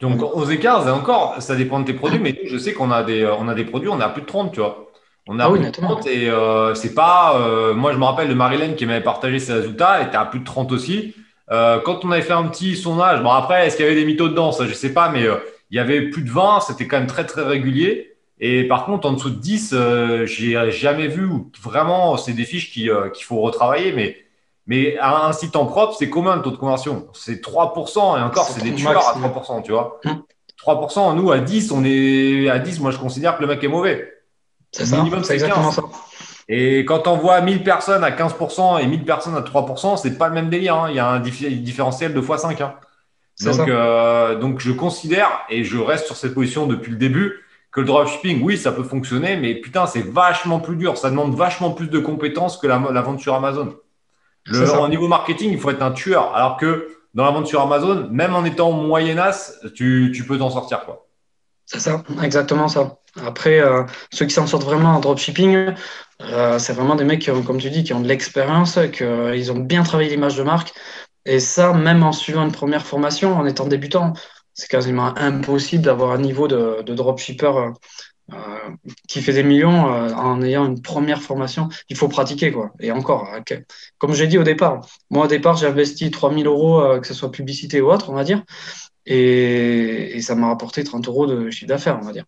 [0.00, 3.22] Donc, aux écarts, encore, ça dépend de tes produits, mais je sais qu'on a des,
[3.22, 4.90] euh, on a des produits, on a plus de 30, tu vois.
[5.26, 7.38] On a ah plus de 30 et euh, c'est pas.
[7.38, 10.24] Euh, moi, je me rappelle de Marilyn qui m'avait partagé ses résultats, elle était à
[10.24, 11.14] plus de 30 aussi.
[11.48, 14.28] quand on avait fait un petit sondage, bon, après, est-ce qu'il y avait des mythos
[14.28, 14.52] dedans?
[14.52, 15.24] Ça, je sais pas, mais
[15.70, 18.14] il y avait plus de 20, c'était quand même très, très régulier.
[18.40, 19.74] Et par contre, en dessous de 10,
[20.24, 21.28] j'ai jamais vu
[21.60, 22.90] vraiment, c'est des fiches qu'il
[23.24, 24.16] faut retravailler, mais
[24.68, 28.22] mais à un site en propre, c'est combien le taux de conversion C'est 3%, et
[28.22, 29.98] encore, c'est des tueurs à 3%, tu vois.
[30.62, 31.16] 3%, hum.
[31.16, 34.12] nous, à 10, on est à 10, moi, je considère que le mec est mauvais.
[34.70, 35.82] C'est ça, c'est exactement ça.
[36.50, 40.28] Et quand on voit 1000 personnes à 15% et 1000 personnes à 3%, c'est pas
[40.28, 40.76] le même délire.
[40.76, 40.86] Hein.
[40.90, 42.62] Il y a un différentiel de x5.
[42.62, 42.74] Hein.
[43.42, 47.80] Donc, euh, donc, je considère, et je reste sur cette position depuis le début, que
[47.80, 50.98] le dropshipping, oui, ça peut fonctionner, mais putain, c'est vachement plus dur.
[50.98, 53.74] Ça demande vachement plus de compétences que la, la vente sur Amazon.
[54.52, 56.34] Au niveau marketing, il faut être un tueur.
[56.34, 60.50] Alors que dans la vente sur Amazon, même en étant moyennasse, tu, tu peux t'en
[60.50, 60.84] sortir.
[60.84, 61.06] quoi.
[61.66, 62.96] C'est ça, exactement ça.
[63.26, 63.82] Après, euh,
[64.12, 65.74] ceux qui s'en sortent vraiment en dropshipping,
[66.22, 69.58] euh, c'est vraiment des mecs, qui comme tu dis, qui ont de l'expérience, qu'ils ont
[69.58, 70.72] bien travaillé l'image de marque.
[71.26, 74.14] Et ça, même en suivant une première formation, en étant débutant,
[74.54, 77.52] c'est quasiment impossible d'avoir un niveau de, de dropshipper
[79.08, 81.68] qui fait des millions en ayant une première formation.
[81.88, 82.72] Il faut pratiquer, quoi.
[82.80, 83.28] Et encore,
[83.98, 87.30] comme j'ai dit au départ, moi au départ, j'ai investi 3000 euros, que ce soit
[87.30, 88.42] publicité ou autre, on va dire.
[89.06, 92.24] Et, ça m'a rapporté 30 euros de chiffre d'affaires, on va dire.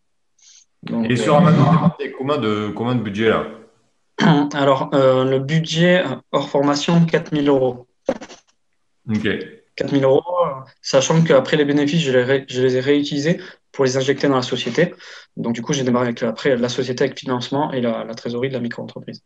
[1.09, 3.47] et sur Amazon, combien de, combien de budget là
[4.55, 7.87] Alors, le budget hors formation, 4000 euros.
[9.09, 9.29] Ok.
[9.81, 10.23] 4000 euros,
[10.83, 13.41] sachant qu'après les bénéfices, je les, ai réutilisés
[13.73, 14.95] pour les injecter dans la société.
[15.37, 18.55] Donc, du coup, j'ai démarré avec, après la société avec financement et la, trésorerie de
[18.55, 19.23] la micro-entreprise.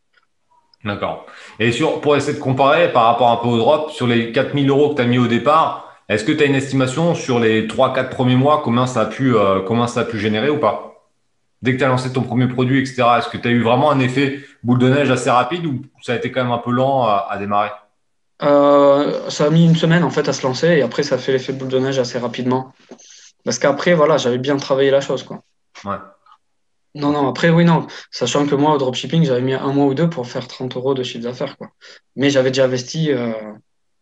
[0.85, 1.27] D'accord.
[1.59, 4.69] Et sur, pour essayer de comparer par rapport un peu au drop, sur les 4000
[4.69, 7.67] euros que tu as mis au départ, est-ce que tu as une estimation sur les
[7.67, 11.11] 3-4 premiers mois, combien ça, a pu, euh, comment ça a pu générer ou pas?
[11.63, 13.91] Dès que tu as lancé ton premier produit, etc., est-ce que tu as eu vraiment
[13.91, 16.71] un effet boule de neige assez rapide ou ça a été quand même un peu
[16.71, 17.71] lent à démarrer?
[18.43, 21.33] Euh, ça a mis une semaine en fait à se lancer et après ça fait
[21.33, 22.73] l'effet boule de neige assez rapidement.
[23.45, 25.23] Parce qu'après, voilà, j'avais bien travaillé la chose.
[25.23, 25.43] Quoi.
[25.85, 25.99] Ouais.
[26.95, 27.87] Non, non, après, oui, non.
[28.11, 30.95] Sachant que moi, au dropshipping, j'avais mis un mois ou deux pour faire 30 euros
[30.95, 31.59] de chiffre d'affaires.
[31.59, 31.71] Quoi.
[32.17, 33.33] Mais j'avais déjà investi euh,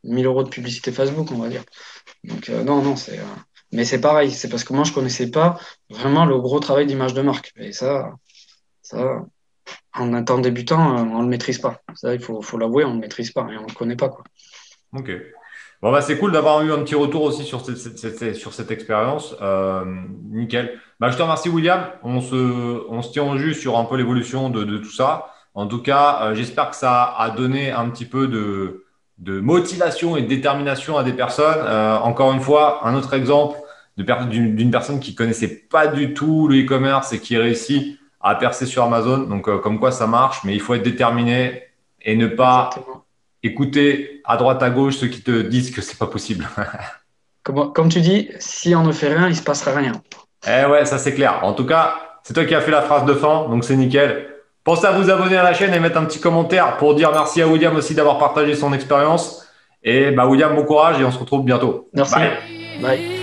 [0.05, 1.65] 1000 euros de publicité Facebook, on va dire.
[2.25, 3.19] Donc, euh, non, non, c'est.
[3.19, 3.25] Euh,
[3.73, 7.15] mais c'est pareil, c'est parce que moi, je connaissais pas vraiment le gros travail d'image
[7.15, 7.53] de marque.
[7.57, 8.13] Et ça,
[8.83, 9.25] ça,
[9.95, 11.81] en temps débutant, euh, on ne le maîtrise pas.
[11.95, 14.09] Ça, il faut, l'avouer, on ne le maîtrise pas et on ne le connaît pas.
[14.09, 14.25] Quoi.
[14.97, 15.11] Ok.
[15.81, 19.35] Bon, bah, c'est cool d'avoir eu un petit retour aussi sur cette, expérience.
[19.43, 19.85] Euh,
[20.31, 20.79] nickel.
[21.01, 21.87] Bah, je te remercie, William.
[22.03, 25.27] On se, tient en jus sur un peu l'évolution de, tout ça.
[25.55, 28.85] En tout cas, euh, j'espère que ça a donné un petit peu de,
[29.19, 31.67] de motivation et de détermination à des personnes.
[32.03, 33.59] encore une fois, un autre exemple
[33.99, 38.85] d'une personne qui connaissait pas du tout le e-commerce et qui réussit à percer sur
[38.85, 39.19] Amazon.
[39.19, 41.63] Donc, euh, comme quoi ça marche, mais il faut être déterminé
[42.03, 42.71] et ne pas
[43.43, 46.49] écouter à droite à gauche ceux qui te disent que c'est pas possible.
[47.43, 49.93] comme, comme, tu dis, si on ne fait rien, il se passera rien.
[50.47, 51.41] Eh ouais, ça c'est clair.
[51.43, 54.29] En tout cas, c'est toi qui as fait la phrase de fin, donc c'est nickel.
[54.65, 57.43] Pensez à vous abonner à la chaîne et mettre un petit commentaire pour dire merci
[57.43, 59.45] à William aussi d'avoir partagé son expérience.
[59.83, 61.89] Et bah William, bon courage et on se retrouve bientôt.
[61.93, 62.15] Merci.
[62.81, 63.22] Bye.